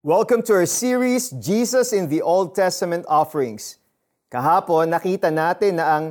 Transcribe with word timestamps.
Welcome 0.00 0.40
to 0.48 0.56
our 0.56 0.64
series, 0.64 1.28
Jesus 1.28 1.92
in 1.92 2.08
the 2.08 2.24
Old 2.24 2.56
Testament 2.56 3.04
Offerings. 3.04 3.76
Kahapon, 4.32 4.88
nakita 4.88 5.28
natin 5.28 5.76
na 5.76 5.92
ang 5.92 6.04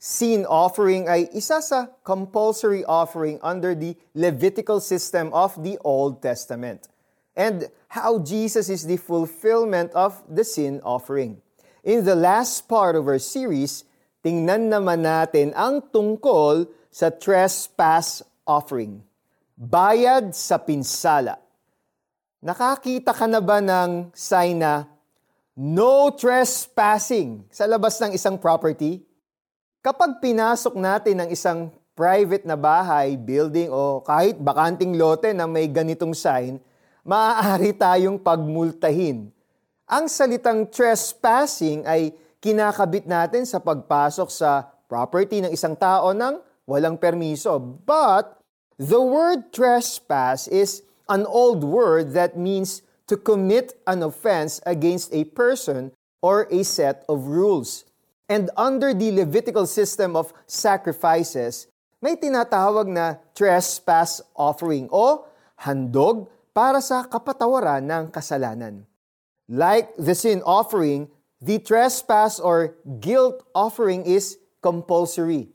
sin 0.00 0.48
offering 0.48 1.12
ay 1.12 1.28
isa 1.28 1.60
sa 1.60 1.92
compulsory 2.00 2.88
offering 2.88 3.36
under 3.44 3.76
the 3.76 4.00
Levitical 4.16 4.80
system 4.80 5.28
of 5.36 5.52
the 5.60 5.76
Old 5.84 6.24
Testament. 6.24 6.88
And 7.36 7.68
how 7.92 8.24
Jesus 8.24 8.72
is 8.72 8.88
the 8.88 8.96
fulfillment 8.96 9.92
of 9.92 10.24
the 10.24 10.40
sin 10.40 10.80
offering. 10.80 11.44
In 11.84 12.08
the 12.08 12.16
last 12.16 12.64
part 12.64 12.96
of 12.96 13.04
our 13.04 13.20
series, 13.20 13.84
tingnan 14.24 14.72
naman 14.72 15.04
natin 15.04 15.52
ang 15.52 15.84
tungkol 15.92 16.64
sa 16.88 17.12
trespass 17.12 18.24
offering. 18.48 19.04
Bayad 19.52 20.32
sa 20.32 20.56
pinsala. 20.56 21.44
Nakakita 22.44 23.16
ka 23.16 23.24
na 23.24 23.40
ba 23.40 23.64
ng 23.64 24.12
sign 24.12 24.60
na 24.60 24.84
no 25.56 26.12
trespassing 26.12 27.40
sa 27.48 27.64
labas 27.64 27.96
ng 28.04 28.12
isang 28.12 28.36
property? 28.36 29.00
Kapag 29.80 30.20
pinasok 30.20 30.76
natin 30.76 31.24
ng 31.24 31.28
isang 31.32 31.72
private 31.96 32.44
na 32.44 32.52
bahay, 32.52 33.16
building 33.16 33.72
o 33.72 34.04
kahit 34.04 34.36
bakanting 34.36 34.92
lote 34.92 35.32
na 35.32 35.48
may 35.48 35.72
ganitong 35.72 36.12
sign, 36.12 36.60
maaari 37.00 37.72
tayong 37.72 38.20
pagmultahin. 38.20 39.32
Ang 39.88 40.04
salitang 40.04 40.68
trespassing 40.68 41.88
ay 41.88 42.12
kinakabit 42.44 43.08
natin 43.08 43.48
sa 43.48 43.56
pagpasok 43.56 44.28
sa 44.28 44.68
property 44.84 45.40
ng 45.40 45.48
isang 45.48 45.72
tao 45.72 46.12
ng 46.12 46.44
walang 46.68 47.00
permiso. 47.00 47.56
But 47.56 48.36
the 48.76 49.00
word 49.00 49.48
trespass 49.48 50.44
is 50.52 50.84
an 51.08 51.26
old 51.26 51.64
word 51.64 52.12
that 52.12 52.36
means 52.36 52.82
to 53.06 53.16
commit 53.16 53.76
an 53.86 54.02
offense 54.02 54.60
against 54.64 55.12
a 55.12 55.24
person 55.24 55.92
or 56.24 56.48
a 56.50 56.64
set 56.64 57.04
of 57.08 57.28
rules. 57.28 57.84
And 58.28 58.48
under 58.56 58.94
the 58.96 59.12
Levitical 59.12 59.68
system 59.68 60.16
of 60.16 60.32
sacrifices, 60.48 61.68
may 62.00 62.16
tinatawag 62.16 62.88
na 62.88 63.20
trespass 63.36 64.24
offering 64.32 64.88
o 64.88 65.28
handog 65.60 66.28
para 66.56 66.80
sa 66.80 67.04
kapatawaran 67.04 67.84
ng 67.84 68.04
kasalanan. 68.08 68.88
Like 69.48 69.92
the 70.00 70.16
sin 70.16 70.40
offering, 70.44 71.12
the 71.44 71.60
trespass 71.60 72.40
or 72.40 72.80
guilt 73.00 73.44
offering 73.52 74.08
is 74.08 74.40
compulsory. 74.64 75.52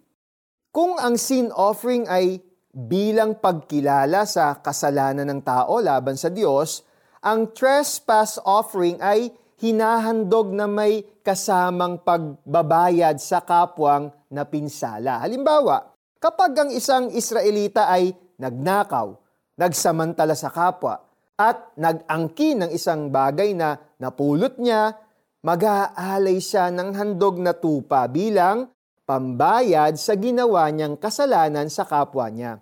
Kung 0.69 1.01
ang 1.01 1.17
sin 1.17 1.49
offering 1.49 2.05
ay 2.05 2.45
bilang 2.79 3.35
pagkilala 3.35 4.23
sa 4.23 4.55
kasalanan 4.63 5.27
ng 5.27 5.41
tao 5.43 5.83
laban 5.83 6.15
sa 6.15 6.31
Diyos, 6.31 6.87
ang 7.19 7.51
trespass 7.51 8.39
offering 8.47 9.03
ay 9.03 9.35
hinahandog 9.59 10.55
na 10.55 10.63
may 10.71 11.03
kasamang 11.19 11.99
pagbabayad 11.99 13.19
sa 13.19 13.43
kapwang 13.43 14.07
napinsala. 14.31 15.19
Halimbawa, 15.19 15.91
kapag 16.23 16.55
ang 16.55 16.71
isang 16.71 17.11
Israelita 17.11 17.91
ay 17.91 18.15
nagnakaw, 18.39 19.11
nagsamantala 19.59 20.39
sa 20.39 20.47
kapwa, 20.47 21.03
at 21.39 21.75
nag-angkin 21.75 22.63
ng 22.63 22.71
isang 22.71 23.11
bagay 23.11 23.51
na 23.51 23.75
napulot 23.99 24.55
niya, 24.59 24.95
mag-aalay 25.43 26.39
siya 26.39 26.71
ng 26.71 26.95
handog 26.95 27.39
na 27.39 27.51
tupa 27.55 28.07
bilang 28.07 28.71
pambayad 29.03 29.95
sa 29.95 30.15
ginawa 30.19 30.67
niyang 30.71 30.95
kasalanan 30.95 31.67
sa 31.67 31.83
kapwa 31.87 32.27
niya. 32.31 32.59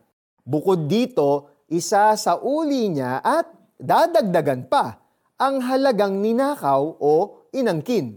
Bukod 0.47 0.87
dito, 0.87 1.51
isa 1.67 2.15
sa 2.15 2.39
uli 2.39 2.87
niya 2.87 3.19
at 3.19 3.51
dadagdagan 3.75 4.71
pa 4.71 4.95
ang 5.35 5.59
halagang 5.59 6.23
ninakaw 6.23 6.95
o 7.03 7.43
inangkin. 7.51 8.15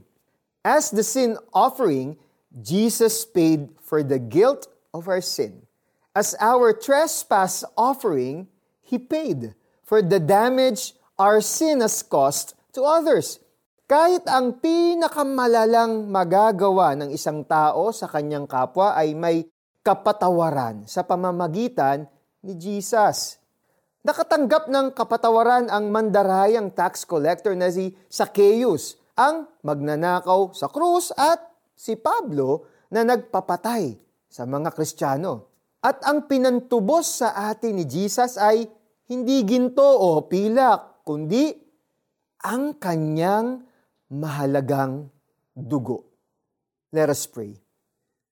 As 0.63 0.95
the 0.95 1.03
sin 1.03 1.35
offering, 1.51 2.15
Jesus 2.55 3.27
paid 3.27 3.75
for 3.83 4.07
the 4.07 4.23
guilt 4.23 4.71
of 4.95 5.11
our 5.11 5.19
sin. 5.19 5.67
As 6.15 6.39
our 6.39 6.71
trespass 6.71 7.67
offering, 7.75 8.47
He 8.79 9.03
paid 9.03 9.59
for 9.83 9.99
the 9.99 10.23
damage 10.23 10.95
our 11.19 11.43
sin 11.43 11.83
has 11.83 11.99
caused 12.07 12.55
to 12.79 12.87
others. 12.87 13.43
Kahit 13.91 14.23
ang 14.31 14.63
pinakamalalang 14.63 16.07
magagawa 16.07 16.95
ng 16.95 17.11
isang 17.11 17.43
tao 17.43 17.91
sa 17.91 18.07
kanyang 18.07 18.47
kapwa 18.47 18.95
ay 18.95 19.19
may 19.19 19.51
kapatawaran 19.83 20.87
sa 20.87 21.03
pamamagitan 21.03 22.07
ni 22.45 22.57
Jesus. 22.57 23.41
Nakatanggap 24.01 24.73
ng 24.73 24.97
kapatawaran 24.97 25.69
ang 25.69 25.93
mandarayang 25.93 26.73
tax 26.73 27.05
collector 27.05 27.53
na 27.53 27.69
si 27.69 27.93
Zacchaeus, 28.09 28.97
ang 29.13 29.49
magnanakaw 29.61 30.57
sa 30.57 30.73
krus 30.73 31.13
at 31.13 31.45
si 31.77 32.01
Pablo 32.01 32.65
na 32.89 33.05
nagpapatay 33.05 33.97
sa 34.25 34.49
mga 34.49 34.73
Kristiyano. 34.73 35.53
At 35.81 36.05
ang 36.05 36.29
pinantubos 36.29 37.25
sa 37.25 37.53
atin 37.53 37.81
ni 37.81 37.85
Jesus 37.89 38.37
ay 38.37 38.69
hindi 39.09 39.45
ginto 39.49 39.85
o 39.85 40.25
pilak, 40.25 41.05
kundi 41.05 41.53
ang 42.45 42.77
kanyang 42.77 43.65
mahalagang 44.13 45.09
dugo. 45.53 46.09
Let 46.93 47.13
us 47.13 47.25
pray. 47.31 47.55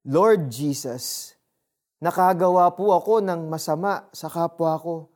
Lord 0.08 0.50
Jesus, 0.50 1.37
nakagawa 1.98 2.70
po 2.74 2.94
ako 2.94 3.22
ng 3.22 3.46
masama 3.50 4.06
sa 4.14 4.30
kapwa 4.30 4.78
ko. 4.78 5.10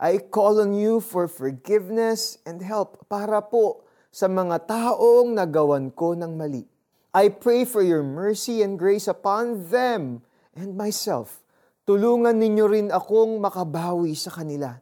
I 0.00 0.16
call 0.32 0.64
on 0.64 0.72
you 0.72 1.04
for 1.04 1.28
forgiveness 1.28 2.40
and 2.48 2.64
help 2.64 3.04
para 3.08 3.44
po 3.44 3.84
sa 4.08 4.26
mga 4.26 4.64
taong 4.64 5.36
nagawan 5.36 5.92
ko 5.92 6.16
ng 6.16 6.32
mali. 6.36 6.64
I 7.12 7.28
pray 7.28 7.68
for 7.68 7.84
your 7.84 8.00
mercy 8.00 8.64
and 8.64 8.80
grace 8.80 9.10
upon 9.10 9.68
them 9.68 10.24
and 10.56 10.72
myself. 10.78 11.42
Tulungan 11.84 12.38
ninyo 12.38 12.64
rin 12.70 12.88
akong 12.88 13.42
makabawi 13.42 14.14
sa 14.14 14.30
kanila. 14.30 14.78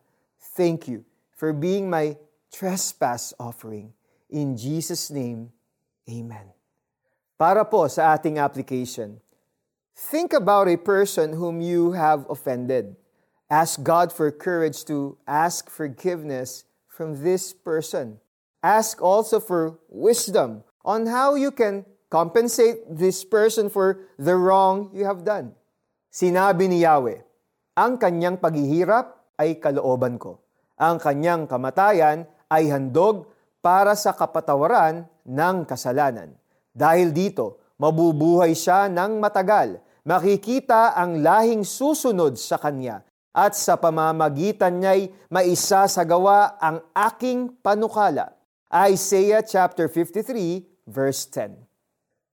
Thank 0.54 0.86
you 0.86 1.02
for 1.34 1.56
being 1.56 1.88
my 1.88 2.14
trespass 2.52 3.32
offering. 3.40 3.94
In 4.28 4.54
Jesus' 4.54 5.08
name, 5.08 5.50
Amen. 6.08 6.48
Para 7.36 7.62
po 7.68 7.84
sa 7.86 8.16
ating 8.16 8.40
application, 8.40 9.20
think 9.98 10.30
about 10.30 10.70
a 10.70 10.78
person 10.78 11.34
whom 11.34 11.58
you 11.58 11.90
have 11.90 12.22
offended. 12.30 12.94
Ask 13.50 13.82
God 13.82 14.14
for 14.14 14.30
courage 14.30 14.86
to 14.86 15.18
ask 15.26 15.66
forgiveness 15.66 16.62
from 16.86 17.18
this 17.18 17.50
person. 17.50 18.22
Ask 18.62 19.02
also 19.02 19.42
for 19.42 19.82
wisdom 19.90 20.62
on 20.86 21.10
how 21.10 21.34
you 21.34 21.50
can 21.50 21.82
compensate 22.14 22.86
this 22.86 23.26
person 23.26 23.66
for 23.66 24.06
the 24.22 24.38
wrong 24.38 24.94
you 24.94 25.02
have 25.02 25.26
done. 25.26 25.58
Sinabi 26.14 26.70
ni 26.70 26.86
Yahweh, 26.86 27.18
ang 27.74 27.98
kanyang 27.98 28.38
paghihirap 28.38 29.34
ay 29.34 29.58
kalooban 29.58 30.14
ko. 30.14 30.38
Ang 30.78 31.02
kanyang 31.02 31.50
kamatayan 31.50 32.22
ay 32.46 32.70
handog 32.70 33.26
para 33.58 33.98
sa 33.98 34.14
kapatawaran 34.14 35.10
ng 35.26 35.56
kasalanan. 35.66 36.38
Dahil 36.70 37.10
dito, 37.10 37.58
mabubuhay 37.78 38.54
siya 38.54 38.86
ng 38.90 39.22
matagal, 39.22 39.78
makikita 40.08 40.96
ang 40.96 41.20
lahing 41.20 41.68
susunod 41.68 42.40
sa 42.40 42.56
kanya, 42.56 43.04
at 43.36 43.52
sa 43.52 43.76
pamamagitan 43.76 44.80
niya'y 44.80 45.12
maisasagawa 45.28 46.56
ang 46.56 46.80
aking 46.96 47.52
panukala. 47.60 48.32
Isaiah 48.72 49.44
chapter 49.44 49.84
53 49.84 50.64
verse 50.88 51.28
10. 51.28 51.60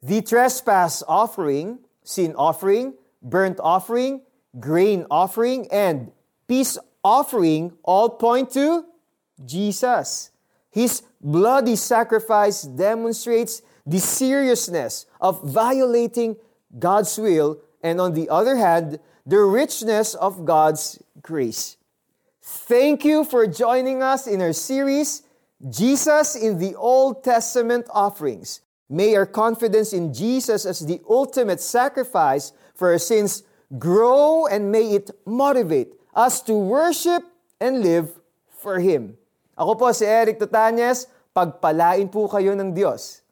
The 0.01 0.23
trespass 0.23 1.03
offering, 1.03 1.83
sin 1.99 2.31
offering, 2.39 2.95
burnt 3.19 3.59
offering, 3.59 4.23
grain 4.55 5.03
offering, 5.11 5.67
and 5.67 6.15
peace 6.47 6.79
offering 7.03 7.75
all 7.83 8.15
point 8.15 8.55
to 8.55 8.87
Jesus. 9.43 10.31
His 10.71 11.03
bloody 11.19 11.75
sacrifice 11.75 12.63
demonstrates 12.63 13.61
the 13.85 13.99
seriousness 13.99 15.05
of 15.19 15.43
violating 15.43 16.39
God's 16.77 17.15
will, 17.17 17.61
and 17.85 18.01
on 18.01 18.17
the 18.17 18.25
other 18.33 18.57
hand, 18.57 18.97
the 19.29 19.45
richness 19.45 20.17
of 20.17 20.41
God's 20.41 20.97
grace. 21.21 21.77
Thank 22.41 23.05
you 23.05 23.21
for 23.21 23.45
joining 23.45 24.01
us 24.01 24.25
in 24.25 24.41
our 24.41 24.57
series, 24.57 25.21
Jesus 25.69 26.33
in 26.33 26.57
the 26.57 26.73
Old 26.73 27.21
Testament 27.21 27.85
Offerings. 27.93 28.65
May 28.89 29.13
our 29.13 29.29
confidence 29.29 29.93
in 29.93 30.13
Jesus 30.13 30.65
as 30.65 30.81
the 30.81 31.01
ultimate 31.05 31.61
sacrifice 31.61 32.53
for 32.73 32.89
our 32.89 33.01
sins 33.01 33.45
grow 33.77 34.45
and 34.45 34.73
may 34.73 34.97
it 34.97 35.13
motivate 35.25 35.93
us 36.13 36.41
to 36.49 36.53
worship 36.53 37.21
and 37.61 37.81
live 37.81 38.09
for 38.49 38.81
Him. 38.81 39.17
Ako 39.57 39.77
po 39.77 39.93
si 39.93 40.05
Eric 40.05 40.41
Tutanyes. 40.41 41.05
Pagpalain 41.33 42.09
po 42.09 42.29
kayo 42.29 42.53
ng 42.53 42.73
Diyos. 42.73 43.24